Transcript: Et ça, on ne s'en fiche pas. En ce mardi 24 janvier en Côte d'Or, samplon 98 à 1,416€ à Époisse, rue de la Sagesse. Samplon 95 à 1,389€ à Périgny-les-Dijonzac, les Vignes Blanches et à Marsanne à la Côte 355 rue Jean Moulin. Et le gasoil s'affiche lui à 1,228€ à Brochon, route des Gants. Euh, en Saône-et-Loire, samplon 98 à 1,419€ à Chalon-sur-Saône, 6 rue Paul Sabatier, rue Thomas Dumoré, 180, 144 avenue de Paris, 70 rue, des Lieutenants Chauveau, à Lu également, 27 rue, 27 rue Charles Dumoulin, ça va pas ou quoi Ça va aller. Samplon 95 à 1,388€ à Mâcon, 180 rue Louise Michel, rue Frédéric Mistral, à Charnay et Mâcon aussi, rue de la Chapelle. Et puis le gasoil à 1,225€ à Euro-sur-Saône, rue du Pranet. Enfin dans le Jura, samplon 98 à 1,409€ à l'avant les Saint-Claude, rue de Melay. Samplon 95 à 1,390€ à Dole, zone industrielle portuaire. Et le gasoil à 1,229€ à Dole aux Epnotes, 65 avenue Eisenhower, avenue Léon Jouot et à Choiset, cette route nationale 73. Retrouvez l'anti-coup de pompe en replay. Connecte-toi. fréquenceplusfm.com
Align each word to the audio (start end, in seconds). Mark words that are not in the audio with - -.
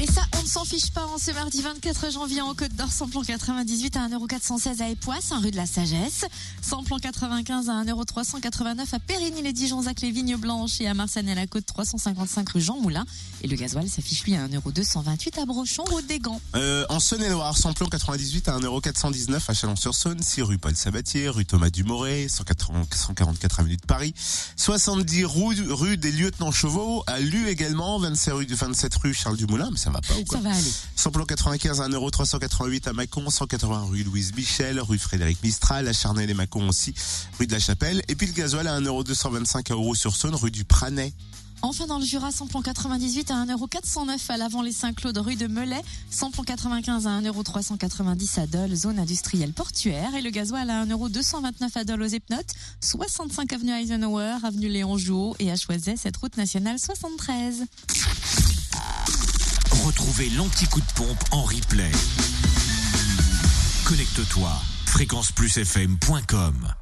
Et 0.00 0.06
ça, 0.06 0.22
on 0.38 0.42
ne 0.42 0.46
s'en 0.46 0.64
fiche 0.64 0.92
pas. 0.92 1.04
En 1.06 1.18
ce 1.18 1.32
mardi 1.32 1.60
24 1.60 2.12
janvier 2.12 2.40
en 2.40 2.54
Côte 2.54 2.72
d'Or, 2.76 2.92
samplon 2.92 3.22
98 3.22 3.96
à 3.96 4.08
1,416€ 4.08 4.80
à 4.80 4.88
Époisse, 4.90 5.32
rue 5.42 5.50
de 5.50 5.56
la 5.56 5.66
Sagesse. 5.66 6.24
Samplon 6.62 6.98
95 6.98 7.68
à 7.68 7.82
1,389€ 7.82 8.94
à 8.94 8.98
Périgny-les-Dijonzac, 9.00 10.00
les 10.02 10.12
Vignes 10.12 10.36
Blanches 10.36 10.80
et 10.80 10.86
à 10.86 10.94
Marsanne 10.94 11.28
à 11.28 11.34
la 11.34 11.48
Côte 11.48 11.66
355 11.66 12.48
rue 12.48 12.60
Jean 12.60 12.76
Moulin. 12.76 13.04
Et 13.42 13.48
le 13.48 13.56
gasoil 13.56 13.88
s'affiche 13.88 14.22
lui 14.22 14.36
à 14.36 14.46
1,228€ 14.46 15.40
à 15.40 15.46
Brochon, 15.46 15.82
route 15.82 16.06
des 16.06 16.20
Gants. 16.20 16.40
Euh, 16.54 16.86
en 16.90 17.00
Saône-et-Loire, 17.00 17.58
samplon 17.58 17.86
98 17.86 18.48
à 18.48 18.58
1,419€ 18.58 19.40
à 19.48 19.54
Chalon-sur-Saône, 19.54 20.22
6 20.22 20.42
rue 20.42 20.58
Paul 20.58 20.76
Sabatier, 20.76 21.28
rue 21.28 21.44
Thomas 21.44 21.70
Dumoré, 21.70 22.28
180, 22.28 22.86
144 22.94 23.60
avenue 23.60 23.76
de 23.76 23.86
Paris, 23.86 24.14
70 24.54 25.24
rue, 25.24 25.96
des 25.96 26.12
Lieutenants 26.12 26.52
Chauveau, 26.52 27.02
à 27.08 27.18
Lu 27.18 27.48
également, 27.48 27.98
27 27.98 28.34
rue, 28.34 28.46
27 28.46 28.94
rue 28.94 29.12
Charles 29.12 29.36
Dumoulin, 29.36 29.70
ça 29.88 29.92
va 29.92 30.00
pas 30.00 30.14
ou 30.14 30.24
quoi 30.24 30.38
Ça 30.38 30.44
va 30.44 30.54
aller. 30.54 30.72
Samplon 30.96 31.24
95 31.24 31.80
à 31.80 31.88
1,388€ 31.88 32.88
à 32.88 32.92
Mâcon, 32.92 33.28
180 33.28 33.86
rue 33.90 34.02
Louise 34.02 34.34
Michel, 34.34 34.80
rue 34.80 34.98
Frédéric 34.98 35.42
Mistral, 35.42 35.88
à 35.88 35.92
Charnay 35.92 36.24
et 36.28 36.34
Mâcon 36.34 36.68
aussi, 36.68 36.94
rue 37.38 37.46
de 37.46 37.52
la 37.52 37.60
Chapelle. 37.60 38.02
Et 38.08 38.14
puis 38.14 38.26
le 38.26 38.32
gasoil 38.32 38.66
à 38.66 38.78
1,225€ 38.80 39.72
à 39.72 39.74
Euro-sur-Saône, 39.74 40.34
rue 40.34 40.50
du 40.50 40.64
Pranet. 40.64 41.12
Enfin 41.60 41.86
dans 41.86 41.98
le 41.98 42.04
Jura, 42.04 42.30
samplon 42.30 42.62
98 42.62 43.32
à 43.32 43.44
1,409€ 43.44 44.30
à 44.30 44.36
l'avant 44.36 44.62
les 44.62 44.70
Saint-Claude, 44.70 45.18
rue 45.18 45.34
de 45.34 45.48
Melay. 45.48 45.82
Samplon 46.08 46.44
95 46.44 47.06
à 47.08 47.20
1,390€ 47.20 48.40
à 48.40 48.46
Dole, 48.46 48.74
zone 48.76 48.98
industrielle 49.00 49.52
portuaire. 49.52 50.14
Et 50.14 50.22
le 50.22 50.30
gasoil 50.30 50.70
à 50.70 50.84
1,229€ 50.84 51.70
à 51.74 51.84
Dole 51.84 52.02
aux 52.02 52.06
Epnotes, 52.06 52.54
65 52.80 53.52
avenue 53.52 53.72
Eisenhower, 53.72 54.36
avenue 54.44 54.68
Léon 54.68 54.98
Jouot 54.98 55.34
et 55.40 55.50
à 55.50 55.56
Choiset, 55.56 55.96
cette 55.96 56.16
route 56.18 56.36
nationale 56.36 56.78
73. 56.78 57.64
Retrouvez 59.88 60.28
l'anti-coup 60.36 60.82
de 60.82 60.92
pompe 60.96 61.24
en 61.30 61.44
replay. 61.44 61.90
Connecte-toi. 63.86 64.50
fréquenceplusfm.com 64.84 66.74